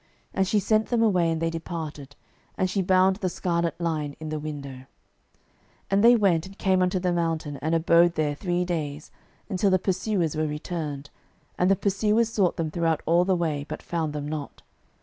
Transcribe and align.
And 0.33 0.47
she 0.47 0.57
sent 0.57 0.87
them 0.87 1.03
away, 1.03 1.29
and 1.29 1.39
they 1.39 1.51
departed: 1.51 2.15
and 2.57 2.67
she 2.67 2.81
bound 2.81 3.17
the 3.17 3.29
scarlet 3.29 3.79
line 3.79 4.15
in 4.19 4.29
the 4.29 4.39
window. 4.39 4.87
06:002:022 4.89 4.89
And 5.91 6.03
they 6.03 6.15
went, 6.15 6.45
and 6.47 6.57
came 6.57 6.81
unto 6.81 6.97
the 6.99 7.13
mountain, 7.13 7.57
and 7.57 7.75
abode 7.75 8.15
there 8.15 8.33
three 8.33 8.65
days, 8.65 9.11
until 9.47 9.69
the 9.69 9.77
pursuers 9.77 10.35
were 10.35 10.47
returned: 10.47 11.11
and 11.55 11.69
the 11.69 11.75
pursuers 11.75 12.29
sought 12.29 12.57
them 12.57 12.71
throughout 12.71 13.03
all 13.05 13.25
the 13.25 13.35
way, 13.35 13.63
but 13.69 13.83
found 13.83 14.13
them 14.13 14.27
not. 14.27 14.63